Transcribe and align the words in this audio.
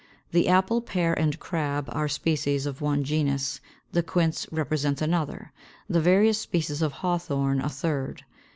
The 0.31 0.47
Apple, 0.47 0.81
Pear, 0.81 1.13
and 1.13 1.37
Crab 1.39 1.87
are 1.91 2.07
species 2.07 2.65
of 2.65 2.81
one 2.81 3.03
genus, 3.03 3.61
the 3.91 4.01
Quince 4.01 4.47
represents 4.51 4.99
another, 4.99 5.51
the 5.87 6.01
various 6.01 6.39
species 6.39 6.81
of 6.81 6.91
Hawthorn 6.91 7.61
a 7.61 7.69
third. 7.69 8.23